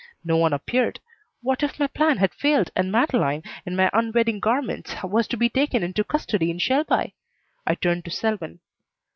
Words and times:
No 0.23 0.35
one 0.35 0.51
appeared. 0.51 0.99
What 1.43 1.61
if 1.61 1.77
my 1.79 1.85
plan 1.85 2.17
had 2.17 2.33
failed 2.33 2.71
and 2.75 2.91
Madeleine, 2.91 3.43
in 3.67 3.75
my 3.75 3.87
un 3.93 4.11
wedding 4.11 4.39
garments, 4.39 4.95
was 5.03 5.27
to 5.27 5.37
be 5.37 5.47
taken 5.47 5.83
into 5.83 6.03
custody 6.03 6.49
in 6.49 6.57
Shelby? 6.57 7.13
I 7.67 7.75
turned 7.75 8.05
to 8.05 8.09
Selwyn. 8.11 8.61